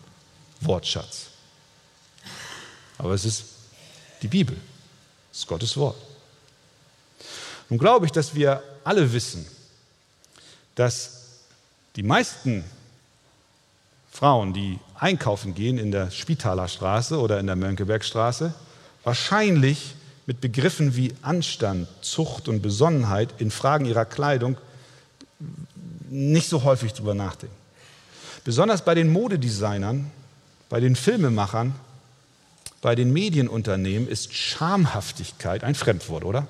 [0.62, 1.28] Wortschatz.
[2.98, 3.44] Aber es ist
[4.24, 4.58] die Bibel,
[5.32, 5.98] es ist Gottes Wort.
[7.70, 9.46] Nun glaube ich, dass wir alle wissen,
[10.74, 11.22] dass
[11.96, 12.64] die meisten
[14.12, 18.54] Frauen, die einkaufen gehen in der Spitaler Straße oder in der Mönckebergstraße,
[19.04, 24.58] wahrscheinlich mit Begriffen wie Anstand, Zucht und Besonnenheit in Fragen ihrer Kleidung
[26.10, 27.56] nicht so häufig drüber nachdenken.
[28.44, 30.10] Besonders bei den Modedesignern,
[30.70, 31.76] bei den Filmemachern,
[32.82, 36.48] bei den Medienunternehmen ist Schamhaftigkeit ein Fremdwort, oder?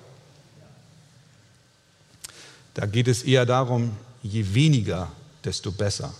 [2.73, 5.09] Da geht es eher darum, je weniger,
[5.45, 6.13] desto besser.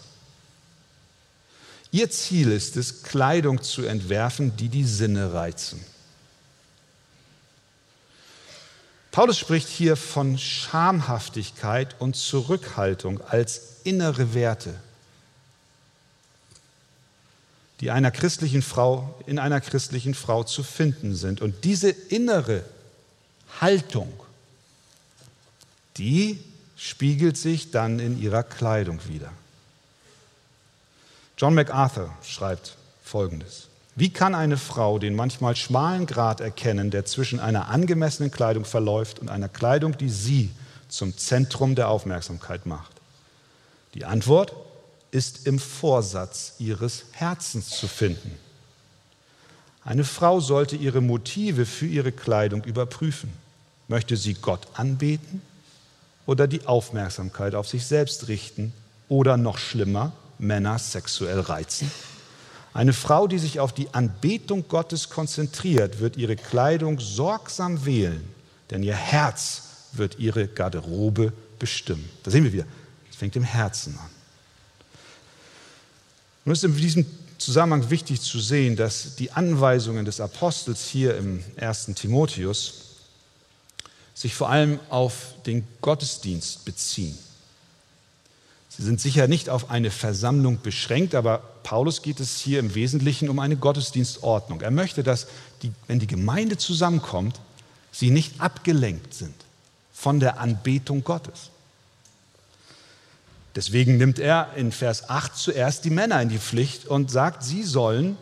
[1.96, 5.80] Ihr Ziel ist es, Kleidung zu entwerfen, die die Sinne reizen.
[9.12, 14.76] Paulus spricht hier von Schamhaftigkeit und Zurückhaltung als innere Werte,
[17.80, 21.40] die einer christlichen Frau in einer christlichen Frau zu finden sind.
[21.40, 22.66] Und diese innere
[23.62, 24.12] Haltung
[25.96, 26.44] die
[26.76, 29.32] spiegelt sich dann in ihrer Kleidung wieder.
[31.38, 33.68] John MacArthur schreibt Folgendes.
[33.96, 39.20] Wie kann eine Frau den manchmal schmalen Grat erkennen, der zwischen einer angemessenen Kleidung verläuft
[39.20, 40.52] und einer Kleidung, die sie
[40.88, 42.92] zum Zentrum der Aufmerksamkeit macht?
[43.94, 44.54] Die Antwort
[45.12, 48.38] ist im Vorsatz ihres Herzens zu finden.
[49.84, 53.32] Eine Frau sollte ihre Motive für ihre Kleidung überprüfen.
[53.88, 55.42] Möchte sie Gott anbeten
[56.26, 58.74] oder die Aufmerksamkeit auf sich selbst richten
[59.10, 61.92] oder noch schlimmer, Männer sexuell reizen.
[62.74, 68.28] Eine Frau, die sich auf die Anbetung Gottes konzentriert, wird ihre Kleidung sorgsam wählen,
[68.70, 72.10] denn ihr Herz wird ihre Garderobe bestimmen.
[72.24, 72.66] Da sehen wir wieder,
[73.10, 74.10] es fängt im Herzen an.
[76.44, 77.06] Nun ist in diesem
[77.38, 81.92] Zusammenhang wichtig zu sehen, dass die Anweisungen des Apostels hier im 1.
[81.96, 82.74] Timotheus
[84.14, 87.18] sich vor allem auf den Gottesdienst beziehen.
[88.78, 93.30] Sie sind sicher nicht auf eine Versammlung beschränkt, aber Paulus geht es hier im Wesentlichen
[93.30, 94.62] um eine Gottesdienstordnung.
[94.62, 95.28] Er möchte, dass,
[95.62, 97.40] die, wenn die Gemeinde zusammenkommt,
[97.92, 99.36] sie nicht abgelenkt sind
[99.94, 101.52] von der Anbetung Gottes.
[103.56, 107.64] Deswegen nimmt er in Vers 8 zuerst die Männer in die Pflicht und sagt, sie
[107.64, 108.18] sollen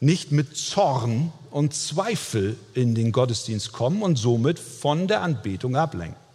[0.00, 6.27] nicht mit Zorn und Zweifel in den Gottesdienst kommen und somit von der Anbetung ablenken.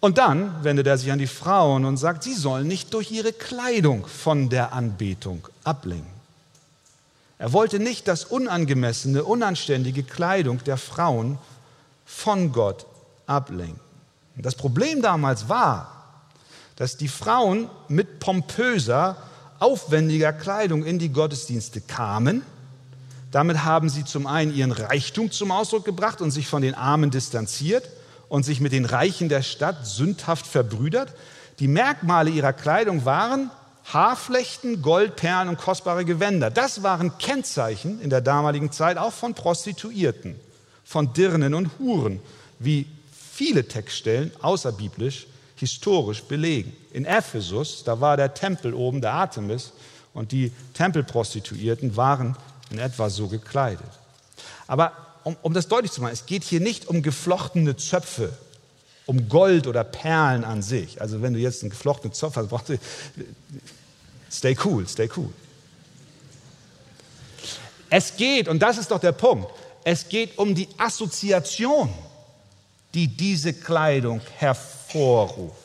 [0.00, 3.32] Und dann wendet er sich an die Frauen und sagt, sie sollen nicht durch ihre
[3.32, 6.18] Kleidung von der Anbetung ablenken.
[7.38, 11.38] Er wollte nicht, dass unangemessene, unanständige Kleidung der Frauen
[12.04, 12.86] von Gott
[13.26, 13.80] ablenken.
[14.36, 16.04] Das Problem damals war,
[16.76, 19.16] dass die Frauen mit pompöser,
[19.58, 22.42] aufwendiger Kleidung in die Gottesdienste kamen.
[23.32, 27.10] Damit haben sie zum einen ihren Reichtum zum Ausdruck gebracht und sich von den Armen
[27.10, 27.88] distanziert
[28.28, 31.12] und sich mit den Reichen der Stadt sündhaft verbrüdert.
[31.58, 33.50] Die Merkmale ihrer Kleidung waren
[33.92, 36.50] Haarflechten, Gold, Perlen und kostbare Gewänder.
[36.50, 40.38] Das waren Kennzeichen in der damaligen Zeit auch von Prostituierten,
[40.84, 42.20] von Dirnen und Huren,
[42.58, 46.76] wie viele Textstellen außerbiblisch historisch belegen.
[46.92, 49.72] In Ephesus, da war der Tempel oben, der Artemis,
[50.14, 52.36] und die Tempelprostituierten waren
[52.70, 53.88] in etwa so gekleidet.
[54.66, 54.92] Aber
[55.28, 58.32] um, um das deutlich zu machen, es geht hier nicht um geflochtene Zöpfe,
[59.04, 61.02] um Gold oder Perlen an sich.
[61.02, 62.78] Also wenn du jetzt einen geflochtenen Zopf hast, brauchst du,
[64.30, 65.28] stay cool, stay cool.
[67.90, 69.50] Es geht, und das ist doch der Punkt,
[69.84, 71.92] es geht um die Assoziation,
[72.94, 75.56] die diese Kleidung hervorruft.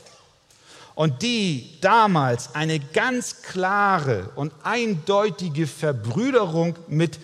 [0.96, 7.18] Und die damals eine ganz klare und eindeutige Verbrüderung mit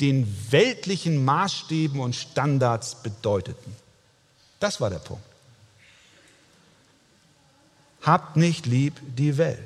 [0.00, 3.76] den weltlichen Maßstäben und Standards bedeuteten.
[4.58, 5.24] Das war der Punkt.
[8.02, 9.58] Habt nicht lieb die Welt.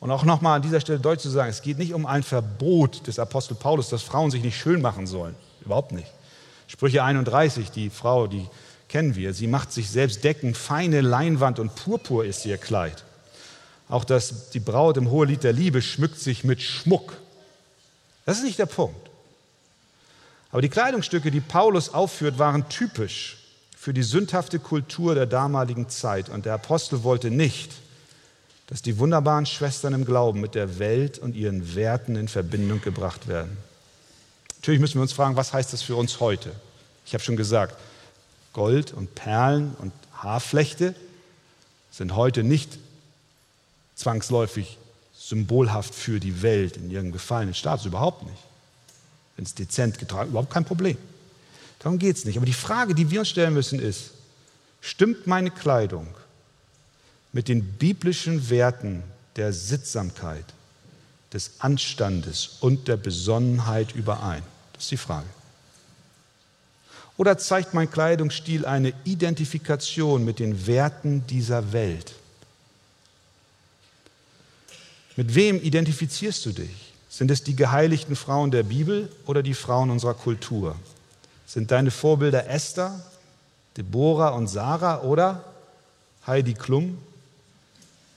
[0.00, 3.06] Und auch nochmal an dieser Stelle deutlich zu sagen, es geht nicht um ein Verbot
[3.06, 5.34] des Apostel Paulus, dass Frauen sich nicht schön machen sollen.
[5.64, 6.08] Überhaupt nicht.
[6.66, 8.46] Sprüche 31, die Frau, die
[8.88, 13.04] kennen wir, sie macht sich selbst Decken, feine Leinwand und Purpur ist ihr Kleid.
[13.88, 17.16] Auch das, die Braut im Hohelied der Liebe schmückt sich mit Schmuck.
[18.24, 19.10] Das ist nicht der Punkt.
[20.50, 23.38] Aber die Kleidungsstücke, die Paulus aufführt, waren typisch
[23.76, 26.28] für die sündhafte Kultur der damaligen Zeit.
[26.28, 27.72] Und der Apostel wollte nicht,
[28.68, 33.28] dass die wunderbaren Schwestern im Glauben mit der Welt und ihren Werten in Verbindung gebracht
[33.28, 33.56] werden.
[34.56, 36.52] Natürlich müssen wir uns fragen, was heißt das für uns heute?
[37.04, 37.76] Ich habe schon gesagt,
[38.54, 40.94] Gold und Perlen und Haarflechte
[41.90, 42.78] sind heute nicht
[43.96, 44.78] zwangsläufig
[45.28, 48.42] symbolhaft für die Welt in ihrem gefallenen Status, überhaupt nicht.
[49.36, 50.98] Wenn es dezent getragen überhaupt kein Problem.
[51.78, 52.36] Darum geht es nicht.
[52.36, 54.10] Aber die Frage, die wir uns stellen müssen, ist,
[54.80, 56.08] stimmt meine Kleidung
[57.32, 59.02] mit den biblischen Werten
[59.36, 60.44] der Sittsamkeit,
[61.32, 64.42] des Anstandes und der Besonnenheit überein?
[64.74, 65.26] Das ist die Frage.
[67.16, 72.14] Oder zeigt mein Kleidungsstil eine Identifikation mit den Werten dieser Welt?
[75.16, 76.92] Mit wem identifizierst du dich?
[77.08, 80.74] Sind es die geheiligten Frauen der Bibel oder die Frauen unserer Kultur?
[81.46, 83.00] Sind deine Vorbilder Esther,
[83.76, 85.44] Deborah und Sarah oder
[86.26, 86.98] Heidi Klum,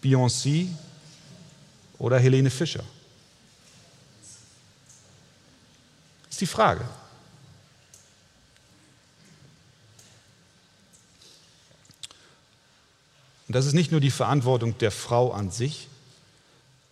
[0.03, 0.69] Beyoncé
[1.99, 2.83] oder Helene Fischer?
[6.29, 6.86] Ist die Frage.
[13.47, 15.88] Und das ist nicht nur die Verantwortung der Frau an sich,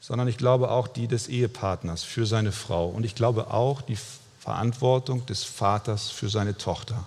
[0.08, 2.90] sondern ich glaube auch die des Ehepartners für seine Frau.
[2.90, 3.98] Und ich glaube auch die
[4.40, 7.04] Verantwortung des Vaters für seine Tochter.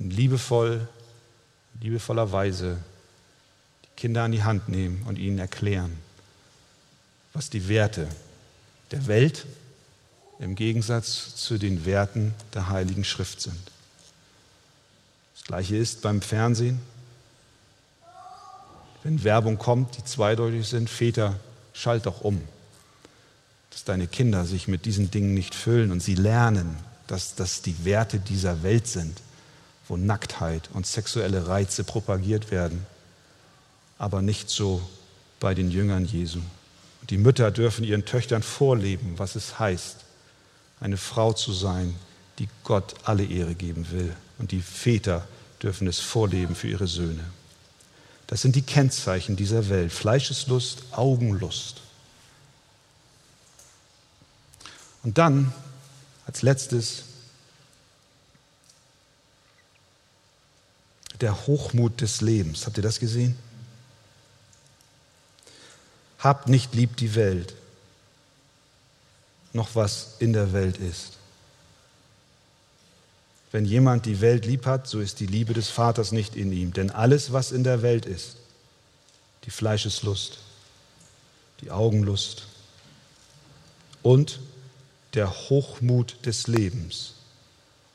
[0.00, 0.88] Und liebevoll,
[1.80, 2.78] liebevoller Weise
[3.84, 5.96] die Kinder an die Hand nehmen und ihnen erklären,
[7.32, 8.08] was die Werte
[8.90, 9.46] der Welt
[10.40, 13.70] im Gegensatz zu den Werten der Heiligen Schrift sind.
[15.34, 16.80] Das gleiche ist beim Fernsehen.
[19.02, 21.38] Wenn Werbung kommt, die zweideutig sind, Väter,
[21.72, 22.40] schalt doch um,
[23.70, 27.84] dass deine Kinder sich mit diesen Dingen nicht füllen und sie lernen, dass das die
[27.84, 29.20] Werte dieser Welt sind,
[29.88, 32.86] wo Nacktheit und sexuelle Reize propagiert werden,
[33.98, 34.82] aber nicht so
[35.40, 36.40] bei den Jüngern Jesu.
[37.08, 39.96] Die Mütter dürfen ihren Töchtern vorleben, was es heißt,
[40.80, 41.94] eine Frau zu sein,
[42.38, 44.14] die Gott alle Ehre geben will.
[44.38, 45.26] Und die Väter
[45.62, 47.24] dürfen es vorleben für ihre Söhne.
[48.30, 49.92] Das sind die Kennzeichen dieser Welt.
[49.92, 51.80] Fleischeslust, Augenlust.
[55.02, 55.52] Und dann,
[56.28, 57.02] als letztes,
[61.20, 62.66] der Hochmut des Lebens.
[62.66, 63.36] Habt ihr das gesehen?
[66.20, 67.56] Habt nicht lieb die Welt,
[69.52, 71.18] noch was in der Welt ist.
[73.52, 76.72] Wenn jemand die Welt lieb hat, so ist die Liebe des Vaters nicht in ihm.
[76.72, 78.36] Denn alles, was in der Welt ist,
[79.44, 80.38] die Fleischeslust,
[81.60, 82.46] die Augenlust
[84.02, 84.40] und
[85.14, 87.14] der Hochmut des Lebens,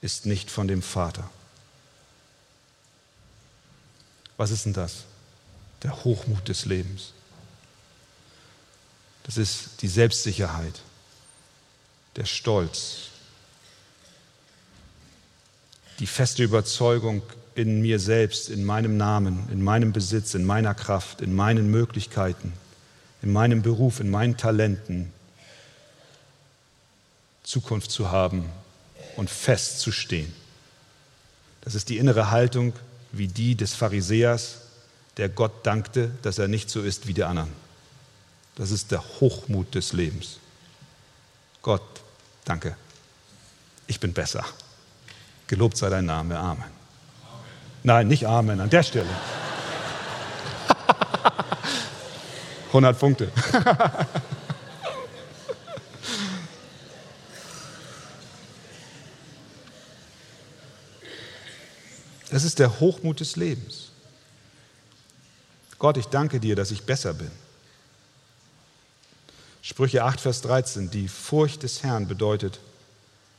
[0.01, 1.29] ist nicht von dem Vater.
[4.37, 5.05] Was ist denn das?
[5.83, 7.13] Der Hochmut des Lebens.
[9.23, 10.81] Das ist die Selbstsicherheit,
[12.17, 13.09] der Stolz,
[15.99, 17.21] die feste Überzeugung
[17.55, 22.53] in mir selbst, in meinem Namen, in meinem Besitz, in meiner Kraft, in meinen Möglichkeiten,
[23.21, 25.11] in meinem Beruf, in meinen Talenten,
[27.43, 28.49] Zukunft zu haben
[29.15, 30.33] und festzustehen.
[31.61, 32.73] Das ist die innere Haltung
[33.11, 34.57] wie die des Pharisäers,
[35.17, 37.51] der Gott dankte, dass er nicht so ist wie die anderen.
[38.55, 40.39] Das ist der Hochmut des Lebens.
[41.61, 41.81] Gott,
[42.43, 42.75] danke.
[43.87, 44.45] Ich bin besser.
[45.47, 46.37] Gelobt sei dein Name.
[46.37, 46.63] Amen.
[46.63, 46.71] Amen.
[47.83, 49.09] Nein, nicht Amen an der Stelle.
[52.67, 53.31] 100 Punkte.
[62.31, 63.91] Das ist der Hochmut des Lebens.
[65.79, 67.31] Gott, ich danke dir, dass ich besser bin.
[69.61, 70.91] Sprüche 8, Vers 13.
[70.91, 72.59] Die Furcht des Herrn bedeutet,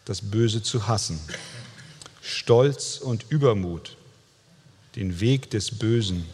[0.06, 1.20] das Böse zu hassen.
[2.26, 3.96] Stolz und Übermut,
[4.96, 6.26] den Weg des Bösen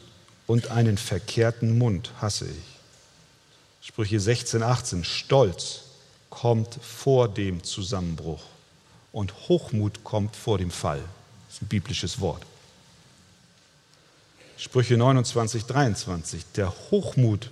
[0.46, 3.86] und einen verkehrten Mund hasse ich.
[3.86, 5.04] Sprüche 16, 18.
[5.04, 5.82] Stolz
[6.30, 8.42] kommt vor dem Zusammenbruch
[9.12, 11.00] und Hochmut kommt vor dem Fall.
[11.46, 12.42] Das ist ein biblisches Wort.
[14.56, 16.44] Sprüche 29, 23.
[16.56, 17.50] Der Hochmut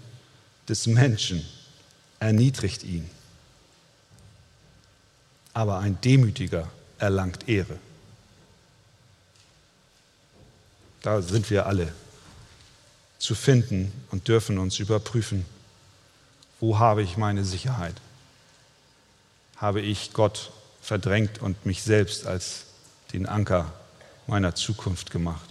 [0.66, 1.44] des Menschen
[2.20, 3.10] erniedrigt ihn,
[5.52, 7.78] aber ein Demütiger erlangt Ehre.
[11.02, 11.92] Da sind wir alle
[13.18, 15.44] zu finden und dürfen uns überprüfen,
[16.58, 17.94] wo habe ich meine Sicherheit?
[19.56, 22.64] Habe ich Gott verdrängt und mich selbst als
[23.12, 23.72] den Anker
[24.26, 25.48] meiner Zukunft gemacht?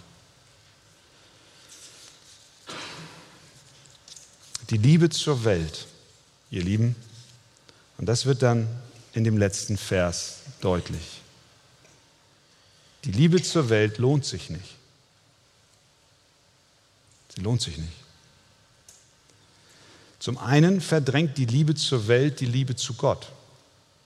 [4.70, 5.88] Die Liebe zur Welt,
[6.50, 6.94] ihr Lieben,
[7.98, 8.68] und das wird dann
[9.12, 11.20] in dem letzten Vers deutlich.
[13.04, 14.79] Die Liebe zur Welt lohnt sich nicht.
[17.34, 17.92] Sie lohnt sich nicht.
[20.18, 23.28] Zum einen verdrängt die Liebe zur Welt die Liebe zu Gott.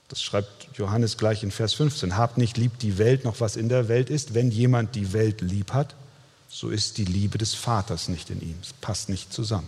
[0.08, 2.16] Das schreibt Johannes gleich in Vers 15.
[2.16, 4.34] Habt nicht lieb die Welt noch was in der Welt ist.
[4.34, 5.94] Wenn jemand die Welt lieb hat,
[6.48, 8.56] so ist die Liebe des Vaters nicht in ihm.
[8.62, 9.66] Es passt nicht zusammen.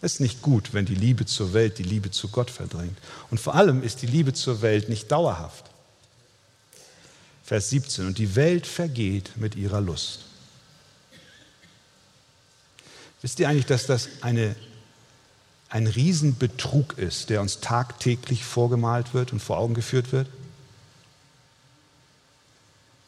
[0.00, 2.96] Es ist nicht gut, wenn die Liebe zur Welt die Liebe zu Gott verdrängt.
[3.30, 5.66] Und vor allem ist die Liebe zur Welt nicht dauerhaft.
[7.44, 8.06] Vers 17.
[8.06, 10.20] Und die Welt vergeht mit ihrer Lust.
[13.22, 14.56] Wisst ihr eigentlich, dass das eine,
[15.68, 20.28] ein Riesenbetrug ist, der uns tagtäglich vorgemalt wird und vor Augen geführt wird?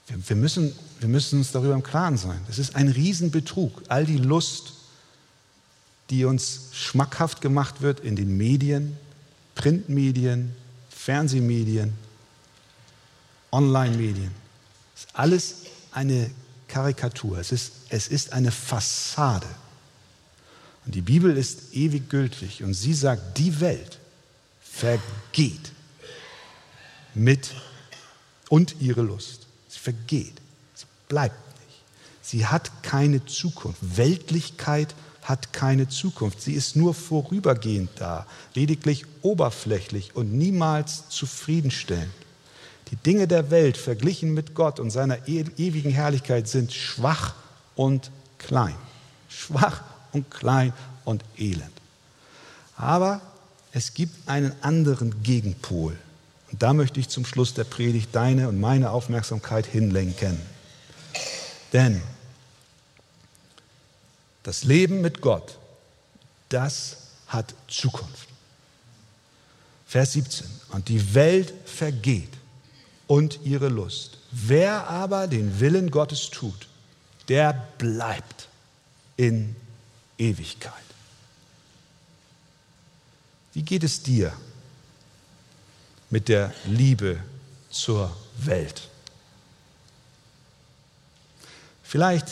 [0.07, 2.41] Wir, wir, müssen, wir müssen uns darüber im Klaren sein.
[2.47, 3.83] Das ist ein Riesenbetrug.
[3.89, 4.75] All die Lust,
[6.11, 8.97] die uns schmackhaft gemacht wird in den Medien,
[9.57, 10.55] Printmedien,
[10.91, 11.93] Fernsehmedien,
[13.51, 14.31] Online-Medien.
[14.95, 15.57] Ist alles
[15.91, 16.31] eine
[16.69, 19.47] Karikatur, es ist, es ist eine Fassade.
[20.87, 23.99] Und die Bibel ist ewig gültig und sie sagt, die Welt
[24.61, 25.73] vergeht
[27.15, 27.55] mit
[28.49, 29.47] und ihre Lust.
[29.69, 30.35] Sie vergeht,
[30.75, 31.83] sie bleibt nicht.
[32.23, 33.81] Sie hat keine Zukunft.
[33.97, 36.43] Weltlichkeit hat keine Zukunft.
[36.43, 42.13] Sie ist nur vorübergehend da, lediglich oberflächlich und niemals zufriedenstellend.
[42.91, 47.35] Die Dinge der Welt verglichen mit Gott und seiner e-, ewigen Herrlichkeit sind schwach
[47.75, 48.77] und klein.
[49.29, 49.83] Schwach
[50.15, 50.73] und klein
[51.05, 51.71] und elend.
[52.77, 53.21] Aber
[53.73, 55.99] es gibt einen anderen Gegenpol.
[56.51, 60.41] Und da möchte ich zum Schluss der Predigt deine und meine Aufmerksamkeit hinlenken.
[61.73, 62.01] Denn
[64.45, 65.59] das Leben mit Gott,
[66.49, 68.29] das hat Zukunft.
[69.87, 70.47] Vers 17.
[70.71, 72.31] Und die Welt vergeht
[73.07, 74.19] und ihre Lust.
[74.31, 76.69] Wer aber den Willen Gottes tut,
[77.29, 78.49] der bleibt
[79.17, 79.57] in
[80.19, 80.73] Ewigkeit.
[83.53, 84.33] Wie geht es dir
[86.11, 87.19] mit der Liebe
[87.71, 88.89] zur Welt?
[91.83, 92.27] Vielleicht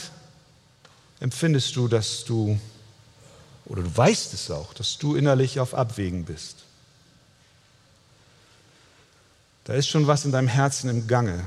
[1.21, 2.59] empfindest du, dass du,
[3.67, 6.65] oder du weißt es auch, dass du innerlich auf Abwägen bist.
[9.65, 11.45] Da ist schon was in deinem Herzen im Gange.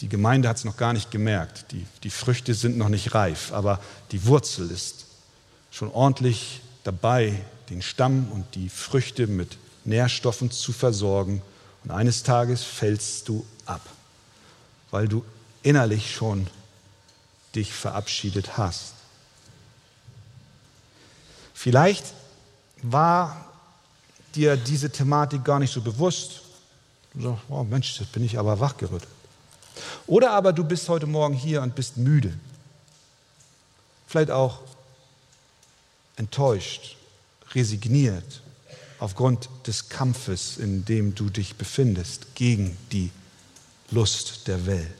[0.00, 1.72] Die Gemeinde hat es noch gar nicht gemerkt.
[1.72, 3.80] Die, die Früchte sind noch nicht reif, aber
[4.12, 5.04] die Wurzel ist
[5.70, 11.42] schon ordentlich dabei, den Stamm und die Früchte mit Nährstoffen zu versorgen.
[11.84, 13.80] Und eines Tages fällst du ab,
[14.90, 15.24] weil du
[15.62, 16.46] innerlich schon
[17.54, 18.94] dich verabschiedet hast.
[21.54, 22.04] Vielleicht
[22.82, 23.44] war
[24.34, 26.42] dir diese Thematik gar nicht so bewusst.
[27.12, 29.10] Du sagst, oh Mensch, jetzt bin ich aber wachgerüttelt.
[30.06, 32.32] Oder aber du bist heute Morgen hier und bist müde.
[34.06, 34.60] Vielleicht auch
[36.20, 36.96] enttäuscht,
[37.54, 38.42] resigniert
[39.00, 43.10] aufgrund des Kampfes, in dem du dich befindest, gegen die
[43.90, 44.94] Lust der Welt.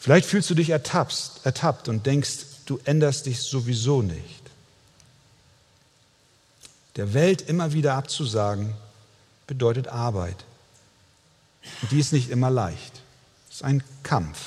[0.00, 4.42] Vielleicht fühlst du dich ertappt, ertappt und denkst, du änderst dich sowieso nicht.
[6.96, 8.72] Der Welt immer wieder abzusagen,
[9.46, 10.44] bedeutet Arbeit.
[11.82, 13.02] Und die ist nicht immer leicht.
[13.50, 14.38] Es ist ein Kampf.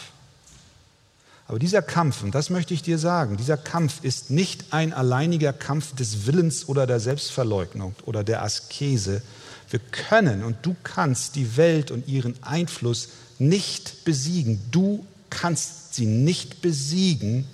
[1.50, 5.52] Aber dieser Kampf, und das möchte ich dir sagen, dieser Kampf ist nicht ein alleiniger
[5.52, 9.24] Kampf des Willens oder der Selbstverleugnung oder der Askese.
[9.72, 14.62] Wir können und du kannst die Welt und ihren Einfluss nicht besiegen.
[14.70, 17.48] Du kannst sie nicht besiegen.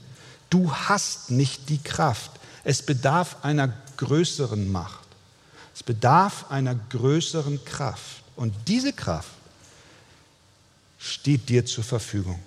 [0.49, 2.31] Du hast nicht die Kraft.
[2.65, 5.07] Es bedarf einer größeren Macht.
[5.73, 8.23] Es bedarf einer größeren Kraft.
[8.35, 9.31] Und diese Kraft
[10.99, 12.41] steht dir zur Verfügung.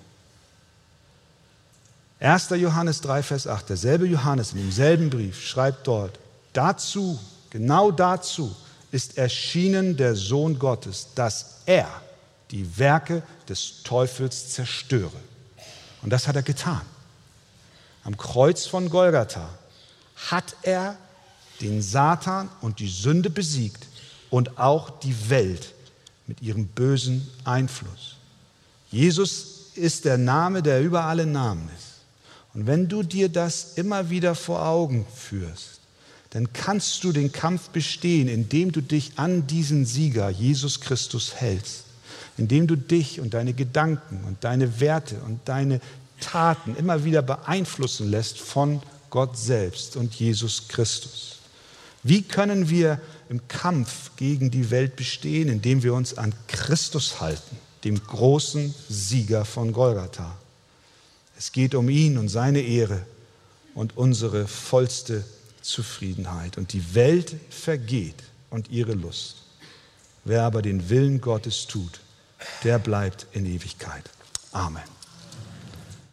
[2.21, 2.51] 1.
[2.51, 6.19] Johannes 3, Vers 8, derselbe Johannes in demselben Brief schreibt dort,
[6.53, 7.19] dazu,
[7.51, 8.55] genau dazu
[8.91, 11.89] ist erschienen der Sohn Gottes, dass er
[12.51, 15.13] die Werke des Teufels zerstöre.
[16.03, 16.81] Und das hat er getan.
[18.05, 19.49] Am Kreuz von Golgatha
[20.31, 20.97] hat er
[21.61, 23.87] den Satan und die Sünde besiegt
[24.31, 25.75] und auch die Welt
[26.27, 28.17] mit ihrem bösen Einfluss.
[28.91, 31.88] Jesus ist der Name, der über alle Namen ist.
[32.59, 35.79] Und wenn du dir das immer wieder vor Augen führst,
[36.31, 41.85] dann kannst du den Kampf bestehen, indem du dich an diesen Sieger, Jesus Christus, hältst
[42.39, 45.81] indem du dich und deine Gedanken und deine Werte und deine
[46.21, 48.81] Taten immer wieder beeinflussen lässt von
[49.11, 51.37] Gott selbst und Jesus Christus.
[52.03, 57.57] Wie können wir im Kampf gegen die Welt bestehen, indem wir uns an Christus halten,
[57.85, 60.37] dem großen Sieger von Golgatha?
[61.39, 63.07] Es geht um ihn und seine Ehre
[63.75, 65.25] und unsere vollste
[65.63, 66.59] Zufriedenheit.
[66.59, 69.45] Und die Welt vergeht und ihre Lust.
[70.25, 72.01] Wer aber den Willen Gottes tut,
[72.65, 74.05] der bleibt in Ewigkeit.
[74.51, 74.98] Amen.